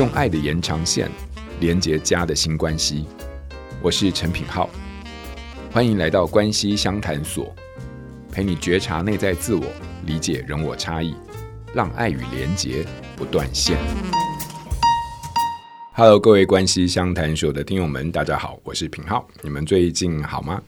[0.00, 1.10] 用爱的延长线
[1.60, 3.04] 连接家的新关系。
[3.82, 4.70] 我是陈品浩，
[5.70, 7.54] 欢迎来到关系相谈所，
[8.32, 9.62] 陪你觉察内在自我，
[10.06, 11.14] 理解人我差异，
[11.74, 12.82] 让爱与连结
[13.14, 13.76] 不断线。
[15.92, 20.62] Hello，各位关系相谈所的听友们，大家好，我是品浩，你们最近好吗？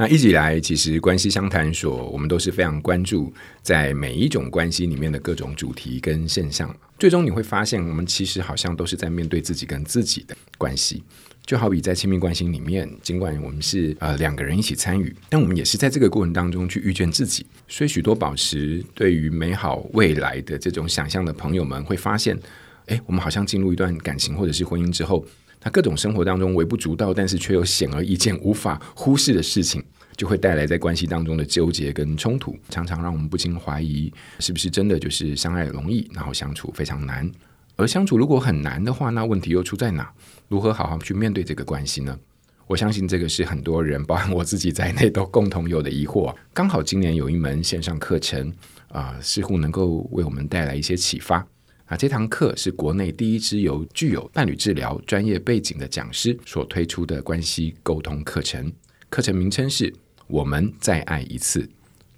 [0.00, 6.72] 那一直以来，其实关系相谈所，我们都是非常关注在每一种关系里面的各种主题跟现象。
[7.00, 11.02] 最终你会发现，我们其实好像都是在面对自己跟自己的关系。
[11.44, 17.44] 就好比在亲密关系里面，尽管我们是呃两个人一起参与，但我们也是在这个过程当中去遇见自己。
[17.66, 22.38] 所以，许多保持对于美好未来的这种想象的朋友们，会发现，
[22.86, 25.26] 诶，我们好像进入一段感情或者是婚姻之后。
[25.60, 29.82] 那各种生活当中微不足道，但是却又显而易见、无法忽视的事情，
[30.18, 37.30] 就会带来在关系当中的纠结跟冲突，常常让我们不禁怀疑，是不是真的就是相爱容易，然后相处非常难？
[37.76, 40.12] 而相处如果很难的话，那问题又出在哪？
[40.48, 42.18] 如何好好去面对这个关系呢？
[42.66, 46.34] 我相信这个是很多人，包含我自己在内，都共同有的疑惑。
[46.52, 48.52] 刚好今年有一门线上课程
[48.88, 51.46] 啊、似乎能够为我们带来一些启发。
[51.84, 58.70] 啊，这堂课是国内第一支由具有伴侣治疗专业背景的讲师所推出的关系沟通课程。
[59.08, 59.90] 课程名称是
[60.28, 61.66] “我们再爱一次”，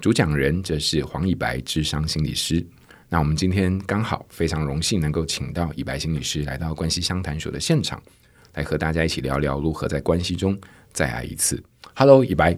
[0.01, 2.65] 主讲人则是黄以白智商心理师。
[3.09, 8.03] 那我们今天刚好非常荣幸能够请到以白心理师来到关系相谈所的现场，
[8.55, 10.59] 来和大家一起聊聊如何在关系中
[10.93, 11.63] 再爱一次。
[11.95, 12.57] Hello，以白。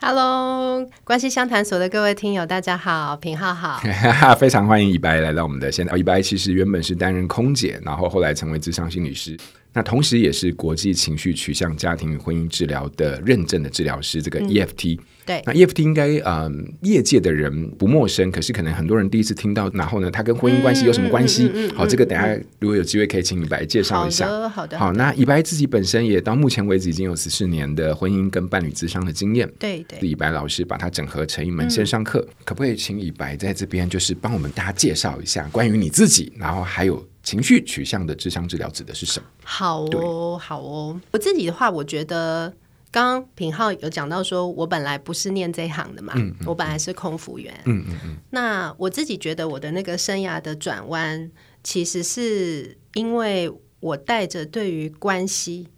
[0.00, 3.80] Hello，关系相谈所的各位听友，大家好，品浩好，
[4.38, 5.98] 非常欢迎以白来到我们的现场。
[5.98, 9.36] 以白其实原本是担任空姐，然后后来成为智商心理师。
[9.74, 14.98] 那同时也是国际情绪取向家庭与婚姻治疗的认证的治疗师，这个 EFT。
[14.98, 19.70] 嗯、对，那 EFT 应该嗯，业界的人不陌生，可是可能很多人第一次听到。
[19.70, 21.50] 然后呢，它跟婚姻关系有什么关系？
[21.74, 24.26] 好，这个等下如果有机会可以请李白介绍一下。
[24.26, 24.78] 好的，好的。
[24.78, 29.50] 好，那李白自己本身也到目前为止已经有十四年的婚姻跟伴侣咨商的经验。
[29.58, 29.98] 对对。
[30.00, 37.02] 李白老师把它整合成一门线上课，嗯、可不可以请李白在这边就是帮我们大家介绍一下关于你自己，然后还有。
[37.22, 39.26] 情绪取向的智商治疗指的是什么？
[39.44, 41.00] 好哦，好哦。
[41.12, 42.52] 我自己的话，我觉得
[42.90, 47.54] 刚刚品浩有讲到说，我本来不是念这一行的嘛，嗯嗯嗯、我本来是空服员。
[47.64, 48.16] 嗯嗯嗯。
[48.30, 51.30] 那我自己觉得我的那个生涯的转弯，
[51.62, 55.68] 其实是因为我带着对于关系。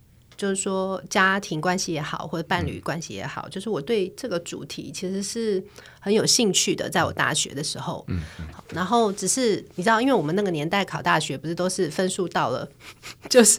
[0.45, 5.65] 就是说，家庭关系也好，或者伴侣关系也好，嗯、就是我对这个主题其实是
[5.99, 6.87] 很有兴趣的。
[6.91, 12.69] 在我大学的时候，嗯，嗯然后只是你知道，因为我们那个年代考大学不是都是分数到了，
[13.31, 13.59] 就是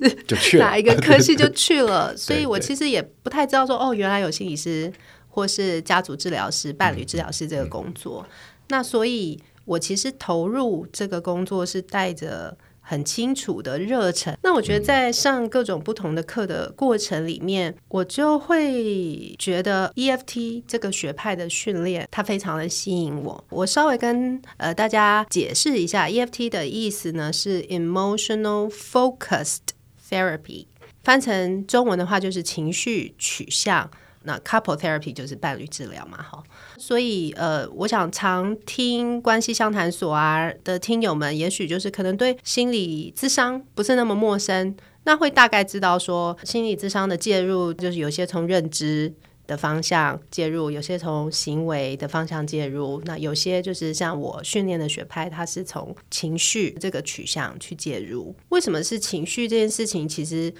[0.59, 4.93] 哪一个科系 就去了，所以我其实也不太知道说，哦，原来有心理师
[5.27, 8.23] 或是家族治疗师、伴侣治疗师这个工作。
[8.27, 8.31] 嗯嗯、
[8.67, 12.55] 那所以，我其实投入这个工作是带着。
[12.87, 14.37] 很清楚的热忱。
[14.43, 23.43] 那我觉得在上各种不同的课的过程里面，嗯、我就会觉得 EFT 这个学派的训练，它非常的吸引我。
[23.49, 29.73] 我稍微跟呃大家解释一下，EFT 的意思呢是 Emotional Focused
[30.09, 30.67] Therapy，
[31.03, 33.89] 翻成中文的话就是情绪取向。
[34.25, 36.43] 那 Couple Therapy 就是伴侣治疗嘛，哈。
[36.77, 49.13] 所以，呃，我想常听关系相谈所啊的听友们，也许就是可能对心理智商不是那么陌生，那会大概知道说，心理智商的介入，就是有些从认知
[49.47, 58.35] 的方向介入，有些从行为的方向介入，那有些就是像我训练的学派，它是从情绪这个取向去介入。
[58.49, 60.07] 为什么是情绪这件事情？
[60.07, 60.51] 其实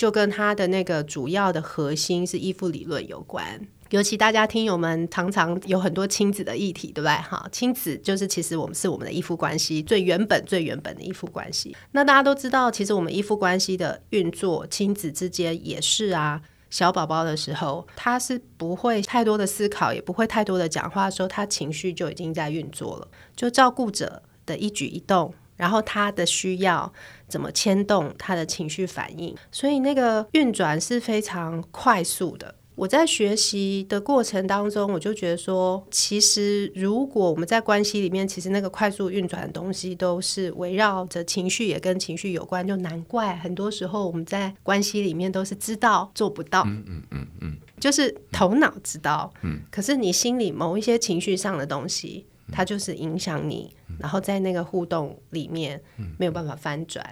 [0.00, 3.60] 就跟它的那个主要的核心是依附理论有关。
[3.90, 7.14] 尤其大家听友们常常有很多亲子的议题，对不对？
[7.16, 11.76] 哈，亲子就是其实我们是我们的依附关系最原本、最原本的依附关系。
[11.92, 16.40] 那大家都知道，其实我们依附关系的运作，亲子之间也是啊。
[16.70, 23.08] 小宝宝的时候，他是不会太多的思考，也不会太多的讲话的时候，他情绪就已经在运作了。
[23.36, 26.90] 就照顾者的一举一动，然后他的需要
[27.30, 32.56] 怎么牵动他的情绪反应，所以那个运转是非常快速的。
[32.76, 47.56] 我在学习的过程当中，我就觉得说，其实如果我们在关系里面，其实那个快速运转的东西都是围绕着情绪，也跟情绪有关，就难怪很多时候我们在关系里面都是知道做不到，嗯嗯嗯嗯。
[47.78, 55.80] 就是头脑知道，嗯，可是你心里某一些情绪上的东西，它就是影响你，然后在那个互动里面
[56.18, 57.04] 没有办法翻转。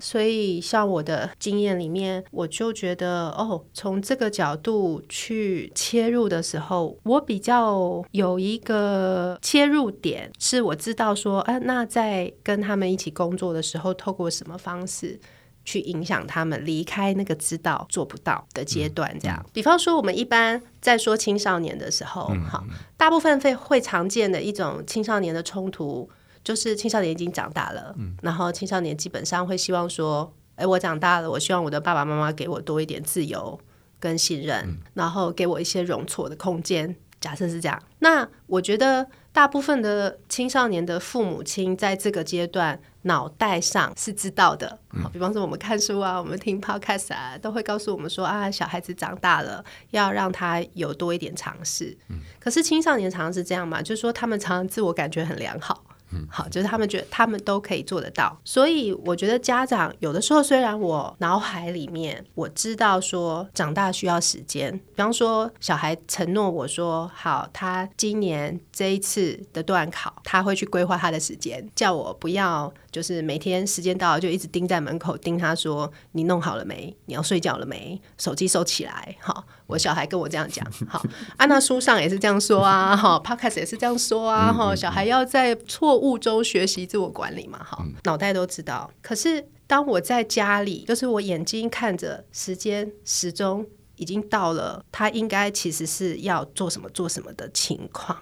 [0.00, 15.18] 所以像我的经验里面，我就觉得哦，从这个角度去切入的时候，我比较有一个切入点，是我知道说，啊，那在跟他们一起工作的时候，透过什么方式。
[15.66, 19.44] 去影响他们离开那个知道做不到的阶段，这样。
[19.52, 22.64] 比方说，我们一般在说青少年的时候，好，
[22.96, 26.08] 大部分会会常见的一种青少年的冲突，
[26.44, 33.58] 就是青少年已经长大了，然后青少年基本上会希望说，哎，我长大了，我希望我的爸爸妈妈给我多一点自由
[33.98, 36.94] 跟信任，然后给我一些容错的空间。
[37.18, 44.78] 假设是这样，那我觉得大部分的青少年的父母亲在这个阶段脑袋上是知道的。
[45.02, 51.96] 好，比方说我们看书啊，我们听 podcast 啊，都会告诉我们说啊，小孩子长大了要让他有多一点尝试。
[52.38, 55.82] 可是青少年常常是这样嘛，就是说他们常常自我感觉很良好。
[56.30, 76.96] 好，就是他们觉得他们都可以做得到，所以我觉得家长有的时候，虽然我脑海里面我知道说长大需要时间，比方说小孩承诺我说好，他今年这一次的段考他会去规划他的时间，叫我不要就是每天时间到了就一直盯在门口盯他说你弄好了没？
[77.04, 78.00] 你要睡觉了没？
[78.16, 79.44] 手机收起来，好。
[79.66, 81.04] 我小孩跟我这样讲，好，
[81.36, 88.90] 啊，娜书上也是这样说啊，哈，Podcast 也是这样说啊，哈，小孩要在错误中学习自我管理嘛，哈，脑袋都知道。
[89.02, 93.66] 可是当我在家里，就是我眼睛看着时间时钟
[93.96, 98.16] 已经到了，他应该其实是要做什么做什么的情况，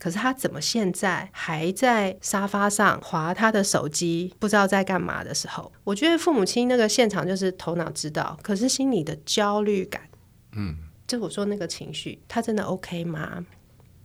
[0.00, 10.02] 可是他怎么现在还在沙发上划他的手机，不知道在干嘛的时候，我觉得父母亲那个现场就是头脑知道，可是心里的焦虑感。
[10.52, 10.74] 嗯，
[11.06, 13.44] 就我说那个情绪，他真的 OK 吗？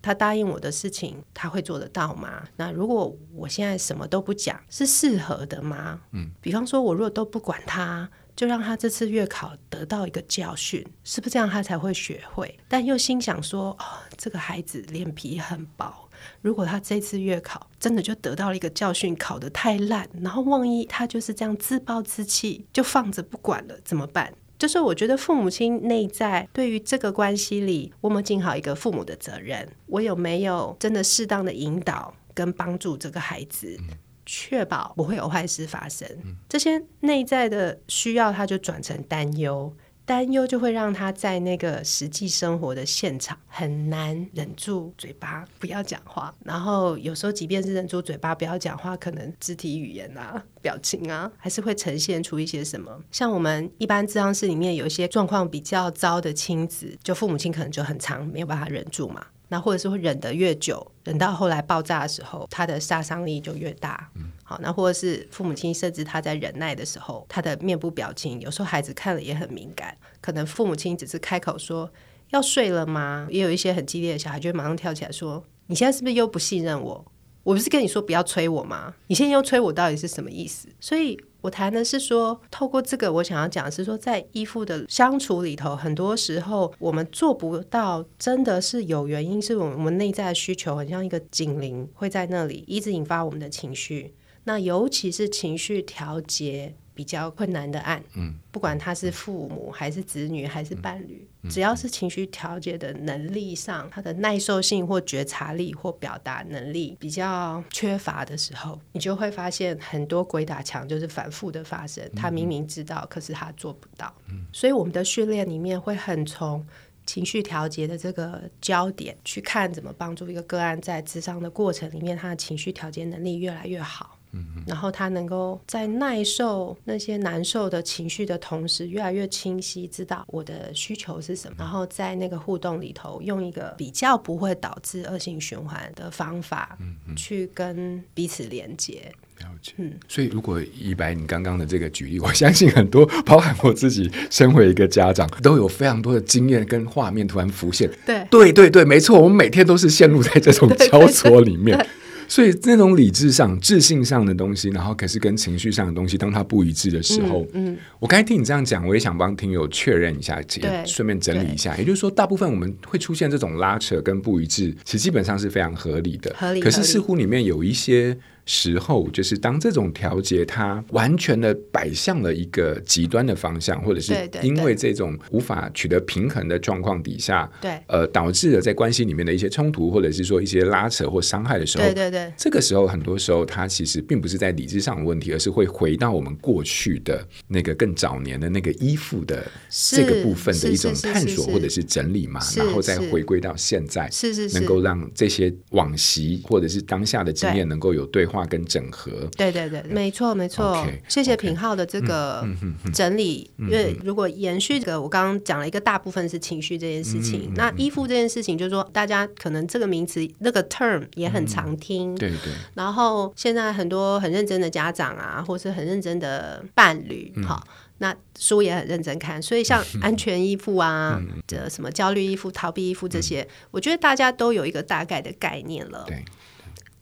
[0.02, 2.44] 他答应我的事情，他会做得到吗？
[2.58, 6.02] 那如果我现在什么都不讲，是适合的吗？
[6.12, 12.60] 嗯，比方说，我如果都不管他，就让他这次月考得到一个教训，是不是这样他才会学会？
[12.68, 13.86] 但又心想说，哦，
[14.18, 16.10] 这个孩子脸皮很薄，
[16.42, 24.34] 如果他这次月考真的就得到了一个教训，考得太烂，然后万一他就是这样自暴自弃，就放着不管了，怎么办？
[24.58, 29.68] 就是我觉得父母亲内在对于这个关系里，我们尽好一个父母的责任。
[29.88, 33.78] 我有没有真的适当的引导跟帮助这个孩子，
[34.26, 36.08] 确保不会有坏事发生？
[36.50, 39.74] 这些内在的需要，他就转成担忧。
[40.08, 53.02] 担忧就会让他在那个实际生活的现场很难忍住嘴巴不要讲话，然后有时候即便是忍住嘴巴不要讲话，可能肢体语言啊、表情啊，还是会呈现出一些什么。
[53.12, 59.26] 像我们一般咨商室里面有一些状况比较糟的亲子，就父母亲可能就很常没有办法忍住嘛。
[59.56, 64.12] 那或者是会忍得越久，忍到后来爆炸的时候，他的杀伤力就越大。
[64.16, 69.96] 嗯，好，那或者是父母亲甚至他在忍耐的时候，他的面部表情，有时候孩子看了也很敏感。
[70.20, 71.90] 可能父母亲只是开口说
[72.32, 73.28] 要睡了吗？
[73.30, 77.06] 也有一些很激烈的小孩，就会马上跳起来说：“你现在是不是又不信任我？
[77.44, 78.94] 我不是跟你说不要催我吗？
[79.08, 81.18] 你现在又催我，到底是什么意思？”所以。
[81.46, 94.16] 我谈的是说，透过这个，我想要讲的是说，在依附的相处里头，很多时候我们做不到，真的是有原因，是我们内在的需求，很像一个警铃会在那里一直引发我们的情绪，
[94.46, 96.74] 那尤其是情绪调节。
[96.96, 112.10] 比较困难的案，嗯，不管他是父母还是子女还是伴侣，嗯，只要是情绪调节的能力上，他的耐受性或觉察力或表达能力比较缺乏的时候，你就会发现很多鬼打墙就是反复的发生。
[112.16, 114.12] 他明明知道，可是他做不到。
[114.30, 116.66] 嗯，所以我们的训练里面会很从
[117.06, 124.18] 情绪调节的这个焦点去看，怎么帮助一个个案在智商的过程里面，他的情绪调节能力越来越好。
[124.66, 131.56] 然后他能够在耐受那些难受的情绪的同时，越来越清晰知道我的需求是什么。
[131.60, 136.78] 然后在那个互动里头，用一个比较不会导致恶性循环的方法，
[137.16, 139.12] 去跟彼此连接。
[139.40, 139.74] 了解。
[139.78, 147.90] 嗯，所以如果以白你刚刚的这个举例，我相信很多，包含我自己，身为一个家长，都有非常多的经验跟画面突然浮现。
[148.06, 151.78] 对，对，对，对，没错，我们每天都是陷入在这种 交错里面。
[152.28, 161.76] 所以那种理智上、智性上的东西，然后可是跟情绪上的东西，当它不一致的时候，嗯，嗯，我刚才听你这样讲，我也想帮听友确认一下，也顺便整理一下。
[161.78, 166.34] 也就是说，大部分我们会出现这种拉扯跟不一致，其实基本上是非常合理的。
[166.38, 166.60] 合理。
[166.60, 199.12] 可是似乎里面有一些时候，就是当这种调节它完全的摆向了一个极端的方向，或者是因为这种无法取得平衡的状况底下，对，呃，导致了在关系里面的一些冲突，或者是说一些拉扯或伤害的时候，对对对，这个时候很多时候它其实并不是在理智上的问题，而是会回到我们过去的那个更早年的那个依附的这个部分的一种探索或者是整理嘛，然后再回归到现在，是是是，能够让这些往昔或者是当下的经验能够有对话跟整合。
[199.38, 200.76] 对对对，没错没错。
[200.78, 202.44] Okay, 谢谢品浩的这个
[202.92, 212.52] 整理，因为如果延续这个，我刚刚讲了一个大部分是情绪这件事情，嗯、那依附这件事情，就是说大家可能这个名词那个 term 也很常听，嗯、对对。
[212.74, 226.04] 然后现在很多很认真的家长啊，或是很认真的伴侣，好、嗯，那书也很认真看，所以像安全依附啊，这、嗯、什么焦虑依附、逃避依附这些、嗯，我觉得大家都有一个大概的概念了。
[226.08, 226.26] 对。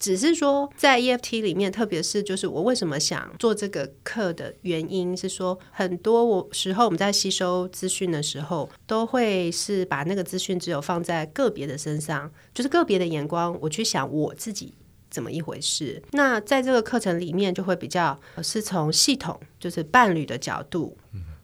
[0.04, 14.74] 只是说，在 EFT 里面，特别是就是我为什么想做这个课的原因是说，很多我时候我们在吸收资讯的时候，都会是把那个资讯只有放在个别的身上，就是个别的眼光，我去想我自己
[15.10, 16.04] 怎么一回事。
[16.12, 20.98] 那在这个课程里面，就会比较是从系统，就是伴侣的角度，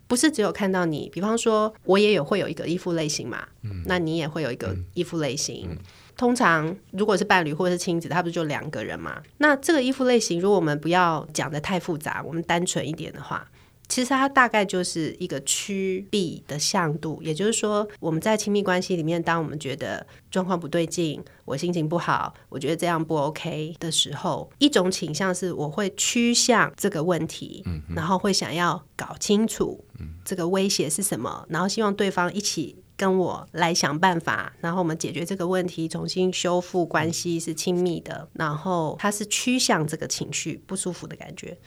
[0.05, 1.09] 不是只有看到你。
[1.13, 3.47] 比方说，我也有会有一个依附类型嘛，
[3.85, 5.77] 那你也会有一个依附类型。
[6.19, 9.23] 通常如果是伴侣或者是亲子，他不是就两个人嘛？
[9.37, 13.49] 那这个衣服类型，如果我们不要讲的太复杂，我们单纯一点的话，
[13.87, 17.21] 其实它大概就是一个趋避的向度。
[17.23, 27.63] 也就是说，我们在亲密关系里面，当我们觉得状况不对劲，我心情不好，我觉得这样不 OK 的时候，一种倾向是我会趋向这个问题，
[27.95, 29.85] 然后会想要搞清楚
[30.25, 32.75] 这个威胁是什么，然后希望对方一起。
[32.99, 41.57] 跟我来想办法，然后我们解决这个问题，重新修复关系是亲密的，然后它是趋向这个情绪不舒服的感觉。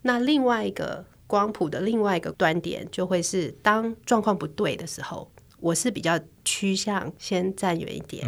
[0.00, 5.30] 那另外一个光谱的另外一个端点，就会是当状况不对的时候，
[5.60, 8.26] 我是比较趋向先站远一点，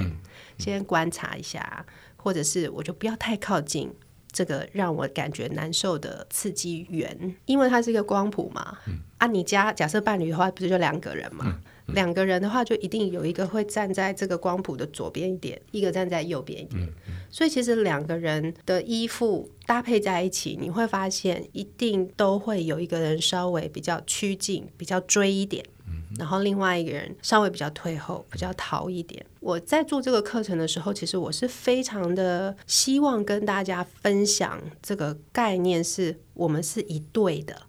[0.59, 1.87] 先观察一下，
[2.17, 3.91] 或者是我就不要太靠近
[4.31, 8.77] 这个让我感觉难受的刺激源，因为它是一个光谱嘛。
[8.87, 11.47] 嗯、啊，你家假设伴侣的话，不是就两个人嘛？
[11.47, 11.63] 嗯
[11.95, 16.89] 两个人的话，就一定有一个会站在这个光谱的左边一点，一个站在右边一点。
[17.31, 29.25] 所以其实两个人的衣服搭配在一起，你会发现一定都会有一个人稍微比较趋近、比较追一点，嗯，然后另外一个人稍微比较退后、比较逃一点。
[29.39, 37.63] 我在做这个课程的时候，其实我是非常的希望跟大家分享这个概念，是我们是一对的。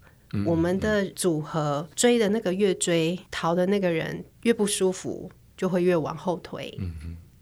[0.46, 6.78] 我们的组合追的那个越追，逃的那个人越不舒服，就会越往后退。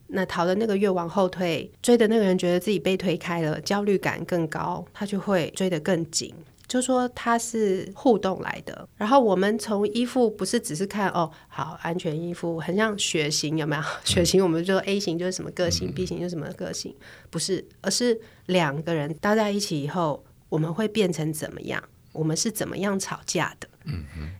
[0.07, 6.33] 那逃的那个越往后退，追的那个人觉得自己被推开了，焦虑感更高，他就会追得更紧。
[6.67, 8.87] 就说他是互动来的。
[8.95, 13.81] 然后我们从衣服不是只是看哦，好安全衣服，很像血型有没有？
[14.03, 16.95] 血型我们就说 A 型就是什么个性，B 型就是什么个性，
[17.29, 21.83] 不是，而是两个人搭在一起以后，我们会变成怎么样？
[22.11, 23.67] 我们是怎么样吵架的？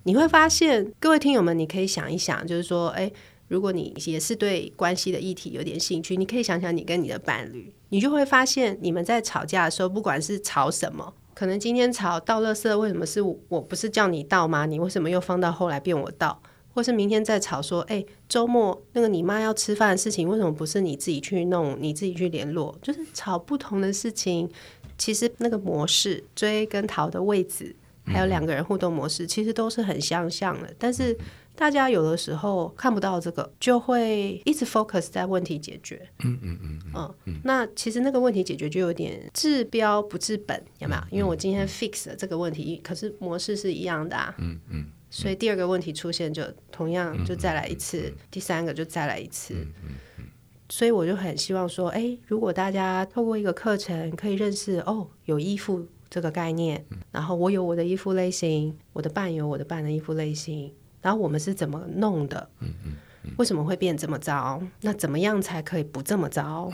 [0.04, 3.12] 你会发现，各位听友们，你可以想一想，就是说，哎，
[3.48, 13.40] 如果你也是对关系的议题有点兴趣，你可以想想你跟你的伴侣，你就会发现，你们在吵架的时候，不管是吵什么，可能今天吵倒垃圾，为什么是我？
[13.48, 14.66] 我不是叫你倒吗？
[14.66, 16.42] 你为什么又放到后来变我倒？
[16.72, 22.78] 或是明天再吵说，哎，周末那个你妈要吃饭的事情，为什么不是你自己去弄，你自己去联络？
[22.82, 24.50] 就是吵不同的事情。
[25.00, 27.76] 其实那个模式追跟逃的位置，
[28.06, 30.72] 还有两个人互动模式，其实都是很相像的。
[30.78, 31.18] 但是
[31.56, 36.08] 大家有的时候看不到这个，就会一直 focus 在问题解决。
[36.24, 37.42] 嗯嗯嗯嗯，嗯。
[37.44, 41.02] 那其实那个问题解决就有点治标不治本，有没有？
[41.10, 44.36] 因为我今天 fix 了这个问题，可是模式是一样的啊。
[44.38, 44.86] 嗯嗯。
[45.10, 49.56] 所以第二个问题出现，就同样就再来一次，第三个就再来一次。
[50.70, 60.72] 所以我就很希望说，哎，如果大家透过一个课程可以认识哦，有依附这个概念，然后我有我的依附类型，我的伴有我的伴的依附类型，
[61.02, 62.50] 然后我们是怎么弄的？
[63.38, 64.62] 为什么会变这么糟？
[64.82, 66.72] 那怎么样才可以不这么糟？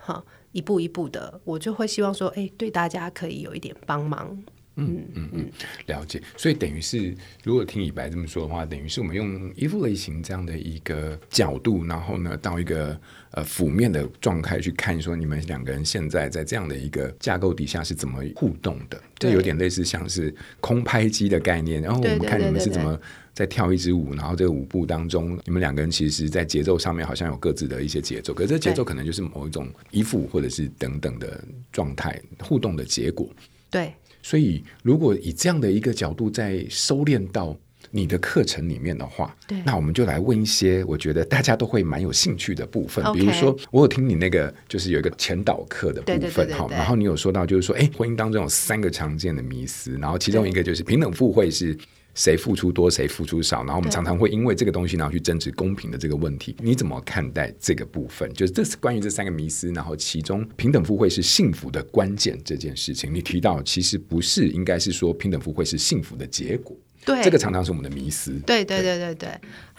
[0.00, 4.42] 好，一步一步的，我就会希望说，哎，对大家可以有一点帮忙。
[4.78, 5.50] 嗯嗯嗯，
[5.86, 6.22] 了解。
[6.36, 12.98] 所以等于是，如果听李白这么说的话，等于是我们用依附类型这样的一个角度，然后呢，到一个
[13.32, 19.02] 呃负面的状态去看，说你们两个人现在在这样的一个架构底下是怎么互动的？
[19.18, 21.82] 这有点类似像是空拍机的概念。
[21.82, 22.98] 然后我们看你们是怎么
[23.34, 31.42] 在跳一支舞，然后这个舞步当中，你们两个人其实，在节奏上面好像有各自的一些节奏，可是这节奏可能就是某一种依附或者是等等的
[31.72, 33.28] 状态互动的结果。
[33.70, 33.92] 对。
[34.28, 37.56] 所以，如果以这样的一个角度在收敛到
[37.90, 43.02] 你的课程里面的话，对，那我们就来问一些我觉得大家都会蛮有兴趣的部分。
[43.14, 51.74] 比如说，我有听你那个就是有一个前导课的部分，哈，然后你有说到就是说，哎，婚姻当中有三个常见的迷思，然后其中一个就是平等互惠是。
[52.18, 56.56] 谁付出多，谁付出少，然后我们常常会因为这个东西，然后去争执公平的这个问题。
[56.58, 58.28] 你怎么看待这个部分？
[58.34, 66.76] 就是这是关于这三个迷思，然后其中平等互惠是幸福的关键这件事情，你提到其实不是，应该是说平等互惠是幸福的结果。
[67.04, 68.32] 对，这个常常是我们的迷思。
[68.44, 69.28] 对对对对对，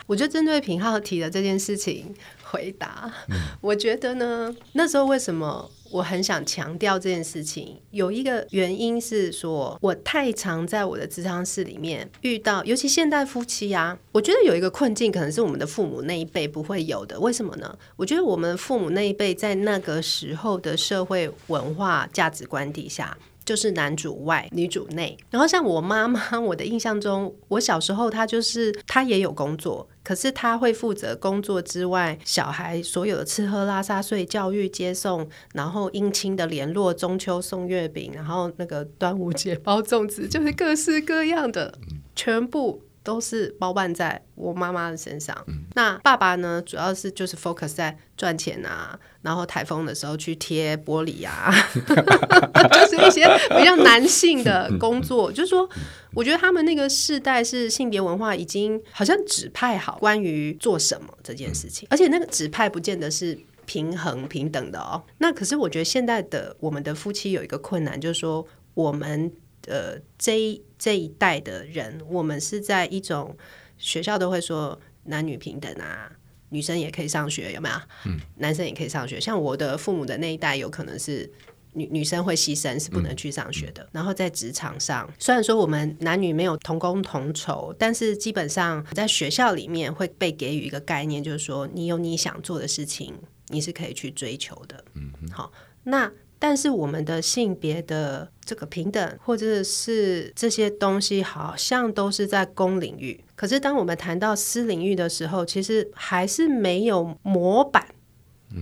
[0.08, 2.06] 我觉得针对平浩提的这件事情
[2.50, 3.12] 回答。
[3.30, 5.70] 嗯， 我觉得呢，那时候为什么？
[5.92, 17.20] 我很想强调这件事情，有一个原因是说，我太常在我的咨商室里面遇到，尤其现代夫妻啊，我觉得有一个困境，可能是我们的父母那一辈不会有的。
[17.20, 17.76] 为什么呢？
[17.96, 23.18] 我觉得我们父母那一辈在那个时候的社会文化价值观底下。
[23.50, 41.74] 就是男主外女主内，然后像我妈妈，我的印象中，我小时候她就是她也有工作，可是她会负责工作之外，小孩所有的吃喝拉撒睡、教育接送，然后姻亲的联络、中秋送月饼，然后那个端午节 包粽子，就是各式各样的，
[42.16, 42.84] 全部。
[43.04, 45.36] 都是包办在我妈妈的身上。
[45.48, 45.64] 嗯。
[45.76, 46.62] 那爸爸呢？
[46.66, 53.26] 主要是就是 focus 在赚钱啊，然后台风的时候去贴玻璃啊， 就是一些
[53.58, 55.32] 比较男性的工作。
[55.32, 55.70] 就是说，
[56.14, 65.04] 我觉得他们那个世代是性别文化已经好像指派好关于做什么这件事情，而且那个指派不见得是平衡平等的哦。
[65.20, 69.32] 那可是我觉得现在的我们的夫妻有一个困难，就是说我们。
[69.70, 73.38] 呃，这一这一代的人，我们是在一种
[73.78, 76.12] 学校都会说男女平等啊，
[76.50, 77.76] 女生也可以上学，有没有？
[78.06, 79.22] 嗯，男生也可以上学。
[79.22, 81.32] 像我的父母的那一代，有可能是
[81.74, 83.84] 女女生会牺牲，是不能去上学的。
[83.84, 93.14] 嗯，然后在职场上，虽然说我们男女没有同工同酬，但是基本上在学校里面会被给予一个概念，就是说你有你想做的事情，
[93.50, 94.84] 你是可以去追求的。
[94.96, 95.52] 嗯，好，
[95.84, 96.12] 那。
[96.40, 103.22] 但是我们的性别的这个平等，或者是这些东西，好像都是在公领域。
[103.36, 107.86] 可是当我们谈到私领域的时候，其实还是没有模板，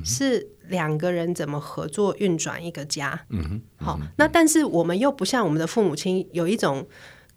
[0.03, 3.25] 是两个人怎么合作运转一个家。
[3.29, 6.87] 嗯哼，好，那但是我们又不像我们的父母亲有一种。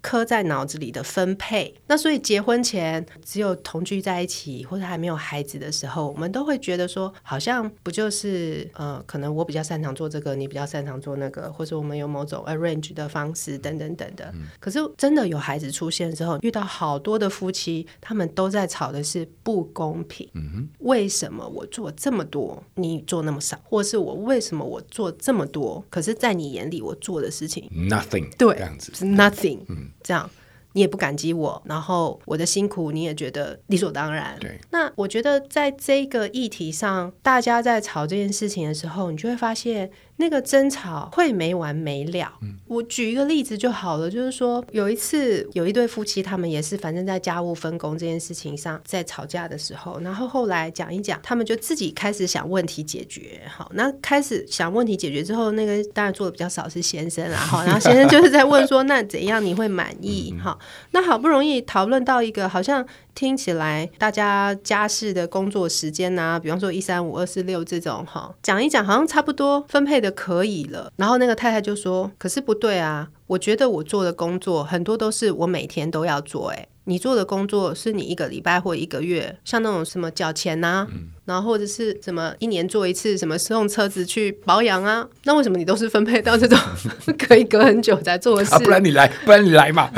[0.02, 14.26] 刻在脑子里的分配，那所以结婚前只有同居在一起，或者还没有孩子的时候，我们都会觉得说，好像不就是呃，可能我比较擅长做这个，你比较擅长做那个，或者我们有某种 arrange 的方式等等等等。
[14.34, 14.46] 嗯。
[14.58, 20.28] 可是真的有孩子出现之后，遇到好多的夫妻，他们都在吵的是不公平。
[20.78, 23.60] 为什么我做这么多，你做那么少？
[23.64, 29.58] 或是我为什么我做这么多，可是在你眼里我做的事情 nothing，对，这样子 nothing。
[29.68, 29.89] 嗯。
[30.02, 30.28] 这样
[30.72, 34.36] 你也不感激我，然后我的辛苦你也觉得理所当然。
[34.40, 39.90] 对，那我觉得在这个议题上，大家在吵这件事情的时候，你就会发现。
[40.20, 42.32] 那个争吵会没完没了。
[42.42, 42.54] 嗯。
[42.68, 53.40] 我举一个例子就好了，就是说有一次有一对夫妻，他们也是反正在家务分工这件事情上在吵架的时候，然后后来讲一讲，他们就自己开始想问题解决。
[53.52, 57.38] 好，那开始想问题解决之后，那个当然做的比较少是先生啦。
[57.38, 60.32] 好，然后先生就是在问说， 那怎样你会满意？
[60.40, 60.56] 好，
[60.92, 62.86] 那好不容易讨论到一个好像。
[63.14, 70.92] 听起来，大家家事的工作时间呐、比方说一三五二四六这种哈，讲一讲好像差不多分配的可以了。
[70.96, 86.58] 然后那个太太就说：“可是不对啊，我觉得我做的工作很多都是我每天都要做，诶，你做的工作是你一个礼拜或一个月，像那种什么缴钱呐、啊，嗯、然后或者是什么一年做一次什么送车子去保养啊，那为什么你都是分配到这种
[87.16, 88.52] 可以隔很久才做的事？
[88.52, 89.88] 啊、不然你来，不然你来嘛。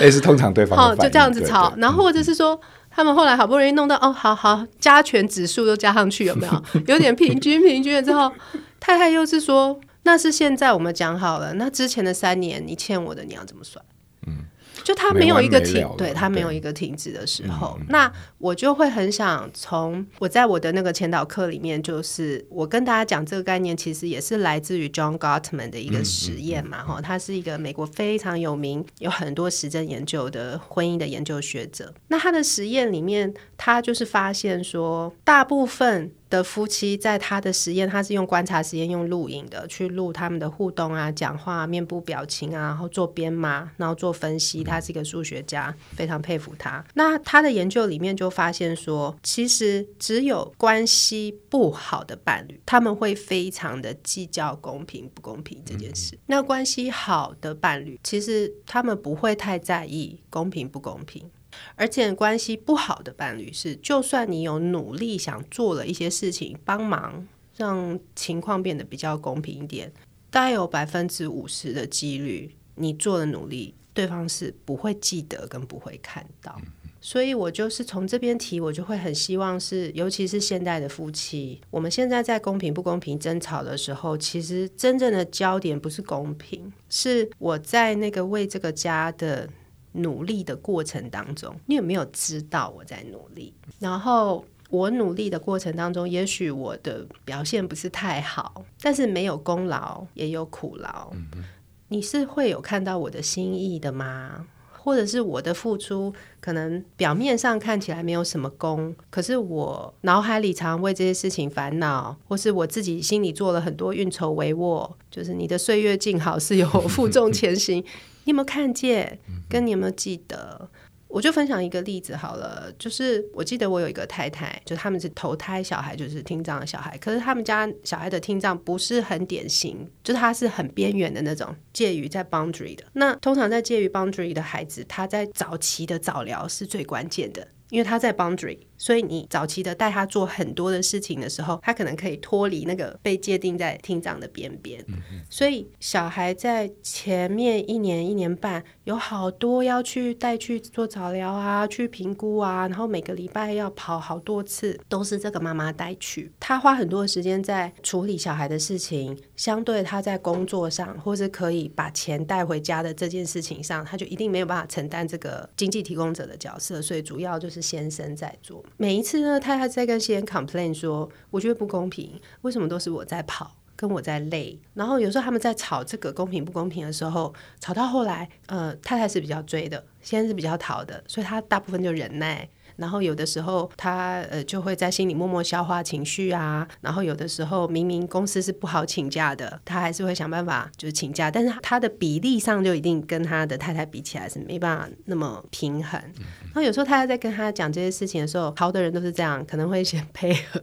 [0.00, 2.54] 也是通常对方好就这样子吵，然后或者是说。
[2.56, 2.60] 嗯”
[2.94, 6.62] 他们后来好不容易弄到哦，好好加权指数都加上去，有没有？
[6.88, 8.30] 有点平均平均了之后，
[8.78, 13.84] 太太又是说，那是现在我们讲好了，那之前的三年你欠我的你要怎么算？
[14.26, 14.44] 嗯，
[14.84, 31.92] 就他没有一个停，对，对他没有一个停止的时候，那我就会很想从我在我的那个前导课里面，就是我跟大家讲这个概念，其实也是来自于 John Gottman 的一个实验嘛，哈，他是一个美国非常有名、有很多实证研究的婚姻的研究学者。
[32.08, 44.64] 那他的实验里面，他就是发现说，大部分的夫妻在他的实验，他是用观察实验，用录影的去录他们的互动啊、讲话、面部表情啊，然后做编码，然后做分析。
[44.64, 46.82] 他是一个数学家，非常佩服他。
[46.94, 56.18] 那他的研究里面就发现说，其实只有关系不好的伴侣，他们会非常的计较公平不公平这件事。
[56.24, 61.30] 那关系好的伴侣，其实他们不会太在意公平不公平。
[61.74, 69.92] 而且关系不好的伴侣是，就算你有努力想做了一些事情，帮忙让情况变得比较公平一点，
[70.30, 76.60] 大概有百分之五十的几率，你做的努力，对方是不会记得跟不会看到。
[77.00, 89.48] 所以我就是从这边提，我就会很希望是，尤其是现代的夫妻，我们现在在公平不公平争吵的时候，其实真正的焦点不是公平，是我在那个为这个家的。
[89.92, 93.52] 努力的过程当中，你有没有知道我在努力？
[93.78, 101.10] 然后我努力的过程当中，也许我的表现不是太好，但是没有功劳也有苦劳。
[101.12, 101.44] 嗯。
[101.88, 104.46] 你是会有看到我的心意的吗？
[104.70, 117.84] 或者是我的付出可能表面上看起来没有什么功，可是我脑海里常为这些事情烦恼，或是我自己心里做了很多运筹帷幄，就是你的岁月静好是有负重前行。
[118.24, 119.18] 你有没有看见？
[119.48, 120.68] 跟你有没有记得？
[121.08, 132.84] 我就分享一个例子好了，就是我记得我有一个太太，就他们是头胎小孩，就是听障的小孩，可是他们家小孩的听障不是很典型，就是他是很边缘的那种，介于在 boundary 的。
[132.94, 138.58] 那通常在介于 boundary 的孩子，他在早期的早疗是最关键的，因为他在 boundary。
[138.76, 144.84] 所以你早期的带他做很多的事情的时候，他可能可以脱离那个被界定在厅长的边边。
[144.88, 145.20] 嗯嗯。
[145.30, 156.32] 所以小孩在前面一年一年半有好多要去带去做早疗啊，去评估啊，然后每个礼拜要跑好多次，都是这个妈妈带去。
[156.40, 168.64] 他花很多的时间在处理小孩的事情，相对他在工作上或是可以把钱带回家的这件事情上，他就一定没有办法承担这个经济提供者的角色，所以主要就是先生在做。
[168.76, 174.58] 每一次呢，太太在跟先生 complain 说，我觉得不公平，为什么都是我在跑，跟我在累？
[174.74, 182.48] 然后有时候他们在吵这个公平不公平的时候，吵到后来，呃，太太是比较追的，先生是比较逃的，所以他大部分就忍耐。
[182.82, 196.00] 然后有的时候他呃就会在心里默默消化情绪啊，然后有的时候明明公司是不好请假的，他还是会想办法就是请假，但是他的比例上就一定跟他的太太比起来是没办法那么平衡。
[196.00, 200.60] 然后有时候太太在跟他讲这些事情的时候，好的人都是这样，可能会先配合，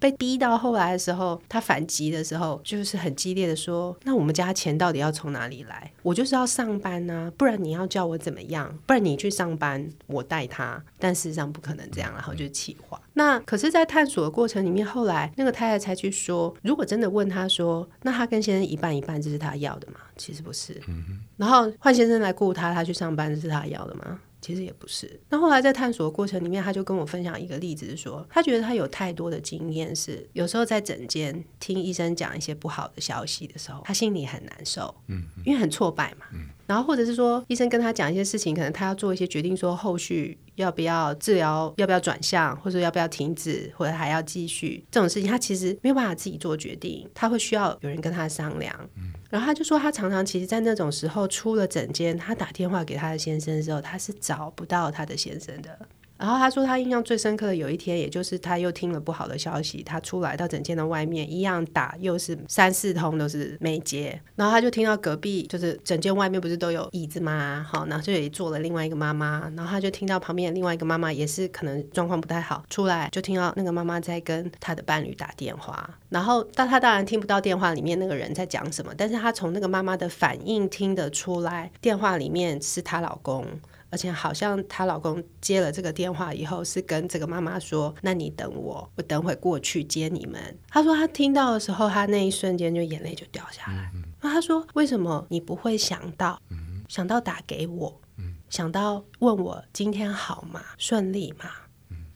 [0.00, 5.92] 被逼到后来的时候，他反击的时候就是很激烈的说：“那我们家钱到底要从哪里来？
[6.02, 8.76] 我就是要上班呢、啊，不然你要叫我怎么样？
[8.86, 13.00] 不然你去上班，我带他。”但事实上不可能这样，然后就气话。
[13.12, 20.00] 那可是，在探索的过程里面，后来那个太太才去说，如果真的问他说，那他跟先生一半一半，这是他要的吗？
[20.16, 20.80] 其实不是。
[20.88, 24.20] 嗯、然后换先生来雇他，他去上班，这是他要的吗？
[24.40, 25.20] 其实也不是。
[25.28, 36.46] 那后来在探索的过程里面，他就跟我分享一个例子，是说他觉得他有太多的经验，是有时候在诊间听医生讲一些不好的消息的时候，他心里很难受，嗯，因为很挫败嘛，嗯。
[36.68, 48.74] 然后或者是说，医生跟他讲一些事情，可能他要做一些决定，说后续要不要治疗，要不要转向，或者要不要停止，或者还要继续这种事情，他其实没有办法自己做决定，他会需要有人跟他商量。
[48.96, 49.12] 嗯。
[49.30, 55.78] 然后他就说，他常常其实，在那种时候出了诊间，他打电话给他的先生的时候，他是找不到他的先生的。
[56.18, 64.20] 然后他说，他印象最深刻的有一天，也就是他又听了不好的消息，他出来到整间的外面，一样打，又是三四通都是没接。
[64.34, 67.64] 然后他就听到隔壁，就是整间外面不是都有椅子吗？
[67.70, 75.88] 好，然后这里坐了另外一个妈妈，然后他就听到旁边另外一个妈妈也是可能状况不太好，出来就听到那个妈妈在跟他的伴侣打电话。
[76.08, 83.46] 然后但他当然听不到电话里面那个人在讲什么，但是他从那个妈妈的反应听得出来，电话里面是她老公。
[83.90, 93.90] 而且好像她老公接了这个电话以后，是跟这个妈妈说：“那你等我，我等会过去接你们。”她说她听到的时候，她那一瞬间就眼泪就掉下来。
[94.20, 96.40] 那她说：“为什么你不会想到，
[96.88, 98.00] 想到打给我，
[98.48, 100.60] 想到问我今天好吗？
[100.76, 101.50] 顺利吗？”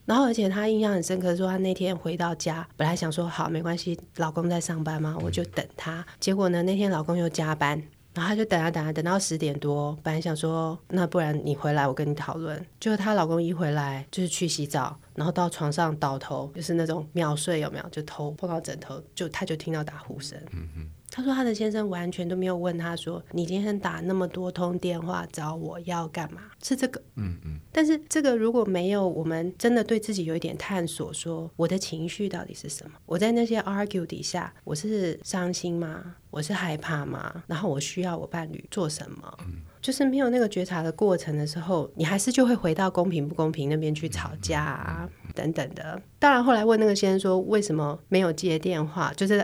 [0.05, 6.05] 然后而且她印象很深刻，说她那天回到家，本来想说好没关系，老公在上班嘛，我就等他。
[6.19, 7.81] 结果呢，那天老公又加班。
[8.15, 12.65] 然后她就等啊等啊，等到十点多，本来想说那不然你回来我跟你讨论。
[12.79, 17.89] 就她老公一回来就是去洗澡，然后到床上倒头，就是那种秒睡有没有？
[17.91, 20.39] 就头碰到枕头，就她就听到打呼声。
[20.53, 26.41] 嗯她说她的先生完全都没有问他说，你今天打那么多通电话找我要干嘛？
[26.63, 27.61] 是这个，嗯嗯。
[27.71, 32.97] 但是这个如果没有我们真的对自己有一点探索，说我的情绪到底是什么？
[33.05, 36.17] 我在那些 argue 底下，我是伤心吗？
[36.31, 37.45] 我是害怕吗？
[37.47, 39.39] 然后我需要我伴侣做什么？
[39.47, 46.01] 嗯就是没有那个觉察的过程的时候，你还是就会回到公平不公平那边去吵架啊等等的。
[46.21, 49.39] 当然后来问那个先生说为什么没有接电话，就是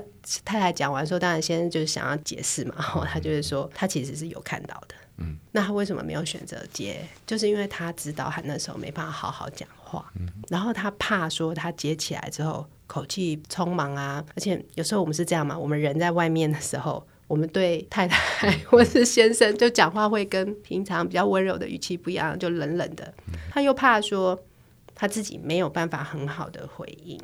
[0.45, 4.95] 太太讲完说，当然先生就是想要解释嘛，然后他就是说他其实是有看到的。
[5.17, 7.01] 嗯，那他为什么没有选择接？
[7.27, 17.05] 就是因为他知道他那时候没办法好好讲话，嗯然后他怕说他接起来之后口气匆忙啊，而且有时候我们是这样嘛，我们人在外面的时候。
[17.29, 23.15] 我们对太太 或是先生就讲话会跟平常比较温柔的语气不一样，就冷冷的。
[23.51, 24.43] 他又怕说
[24.95, 27.21] 他自己没有办法很好的回应，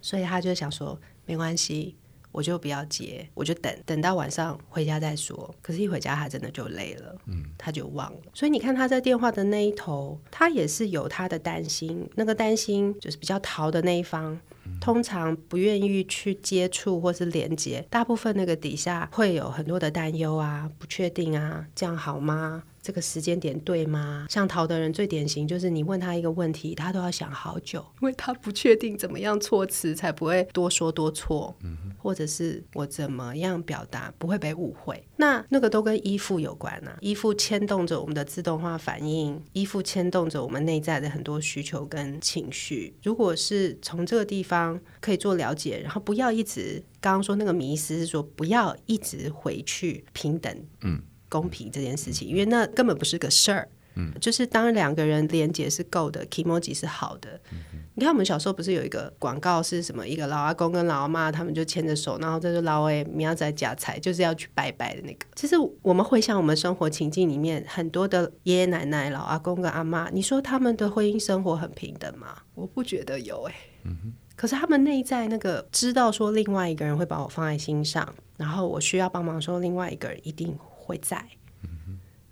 [0.00, 1.94] 所以他就想说没关系，
[2.32, 5.54] 我就不要接，我就等等到晚上回家再说。
[5.60, 7.14] 可是，一回家他真的就累了，
[7.58, 8.18] 他就忘了。
[8.32, 14.40] 所以你看他在电话的那一头，他也是有他的担心，那个担心就是比较逃的那一方。
[14.80, 22.64] 通常不愿意去接触或是连接，大部分那个底下会有很多的担忧啊，不确定啊，这样好吗？
[22.82, 24.26] 这个时间点对吗？
[24.28, 35.00] 像逃的人最典型就是你问他一个问题，他都要想好久，因为他不确定怎么样措辞才不会多说多错，嗯、或者是我怎么样表达不会被误会。
[35.16, 42.92] 那那个都跟依附有关啊，依附牵动着我们的自动化反应，依附牵动着我们内在的很多需求跟情绪。
[43.04, 51.00] 如果是从这个地方可以做了解，然后不要一直刚刚说那个迷思是说不要一直回去平等，嗯。
[51.32, 53.66] 公平这件事情，因为那根本不是个事儿。
[53.94, 57.38] 嗯，就是当两个人连接是够的，kimoji 是好的。
[57.52, 57.58] 嗯、
[57.94, 60.08] 你看我们小时候不是有一个广告是什么？
[60.08, 65.26] 一个老阿公跟老阿妈他们就牵着手，然后这就老诶苗仔夹菜，就是要去拜拜的那个。
[65.34, 72.28] 其实我们回想我们生活情境里面很多的爷爷奶奶、老阿公跟阿妈，你说他们的婚姻生活很平等吗？
[72.54, 73.54] 我不觉得有诶。
[73.84, 80.56] 嗯、哼可是他们内在那个知道说另外一个人会把我放在心上，然后我需要帮忙说另外一个人一定。
[80.82, 81.24] 会在，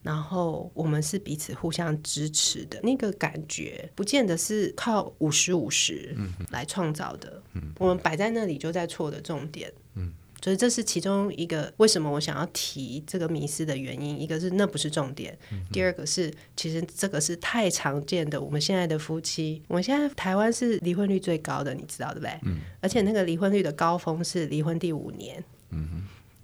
[0.02, 6.16] 然后我们是彼此互相支持的那个感觉，不见得是靠五十五十
[6.50, 7.42] 来创造的。
[7.78, 9.70] 我们摆在那里就在错的重点，
[10.42, 14.18] 所以这是其中一个为什么我想要提这个迷失的原因。
[14.18, 15.36] 一个是那不是重点，
[15.70, 18.40] 第二个是其实这个是太常见的。
[18.40, 22.40] 我们现在的夫妻，我们现在台湾是离婚率最高的，你知道对不对？
[22.80, 25.44] 而且那个离婚率的高峰是离婚第五年。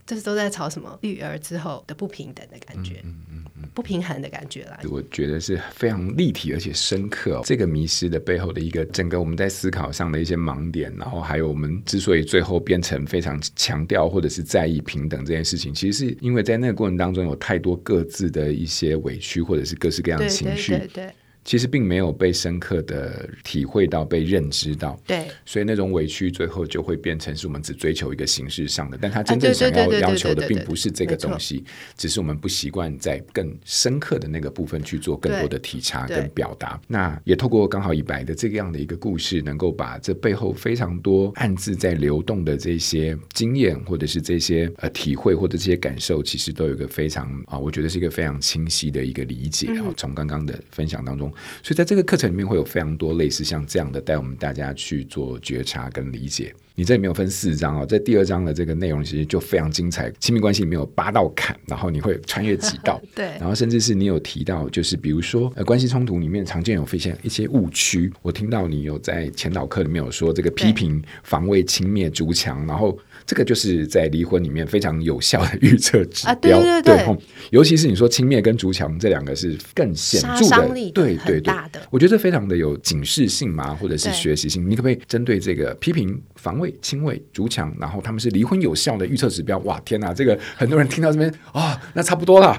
[0.06, 4.78] 这是都在吵什么育儿之后的不平等的感觉，嗯嗯嗯、不平衡的感觉啦。
[4.88, 7.42] 我觉得是非常立体而且深刻哦。
[7.44, 20.72] 这个迷失的背后的一个整个我们在思考上的一些盲点，然后还有我们之所以最后变成非常强调或者是在意平等这件事情，其实是因为在那个过程当中有太多各自的一些委屈或者是各式各样的情绪。
[20.72, 21.14] 对对对对。
[21.46, 31.64] 其实并没有被深刻的体会到、被认知到，对，所以那种委屈最后就会变成是我们只追求一个形式上的，但他真正想要要求的并不是这个东西，
[31.96, 36.80] 只是我们不习惯在更深刻的那个部分去做更多的体察跟表达。
[36.88, 49.68] 那也透过刚好以白的这个样的一个故事，能够把这背后非常多暗自在流动的这些经验，或者是这些呃体会或者这些感受，其实都有一个非常啊，我觉得是一个非常清晰的一个理解。
[49.68, 51.32] 然后从刚刚的分享当中。
[51.62, 56.54] 所以在这个课程里面会有非常多类似像这样的带我们大家去做觉察跟理解。
[56.76, 60.12] 你这里面有分四章哦，在第二章的这个内容其实就非常精彩。
[60.20, 68.12] 亲密关系里面有八道坎，然后你会穿越几道， 对，然后甚至是你有提到，就是比如说呃关系冲突里面常见有发现一些误区。
[68.20, 72.96] 我听到你有在前导课里面有说这个批评、防卫、轻蔑、筑墙，然后。
[73.24, 77.16] 这个就是在离婚里面非常有效的预测指标，啊、对对对，对，
[77.50, 81.52] 尤其是你说轻蔑跟筑墙这两个是更显著的，对对对，
[81.90, 84.64] 我觉得非常的有警示性嘛，或者是学习性。
[84.70, 89.58] 你可不可以针对这个批评、防卫、亲卫、筑墙，然后他们是离婚有效的预测指标？
[89.64, 92.56] 哇，天哪，这个很多人听到这边啊、哦，那差不多了，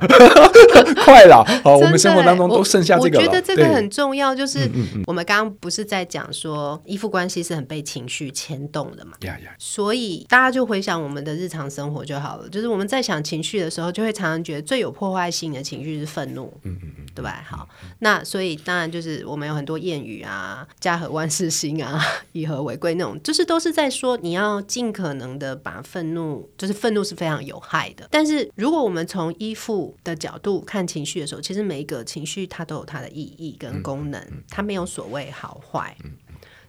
[1.05, 3.23] 快了，好，我们生活当中都剩下这个了。
[3.23, 4.69] 我觉得这个很重要，就是
[5.05, 9.13] 我们刚刚不是在讲说依附关系是很被情绪牵动的嘛？
[9.21, 10.57] 呀呀，所以大家。
[10.57, 12.49] 就回想我们的日常生活就好了。
[12.49, 16.51] 就是我们在想情绪的时候，就会常常觉得最有破坏性的情绪是愤怒。
[16.63, 17.45] 嗯嗯嗯，对吧？
[17.47, 17.69] 好，
[17.99, 28.07] 那所以当然就是我们有很多谚语啊，“家和万事兴啊，以和为贵”那种，就是都是在说你要尽可能的把愤怒，就是愤怒是非常有害的。
[28.09, 35.95] 但是如果我们从依附的角度看情绪的时候，其实每一个情绪它都有它的意义跟功能，它没有所谓好坏。